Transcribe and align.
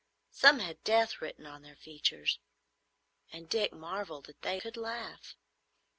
Some 0.31 0.57
had 0.57 0.83
death 0.83 1.21
written 1.21 1.45
on 1.45 1.61
their 1.61 1.75
features, 1.75 2.39
and 3.31 3.47
Dick 3.47 3.71
marvelled 3.71 4.25
that 4.25 4.41
they 4.41 4.59
could 4.59 4.75
laugh. 4.75 5.35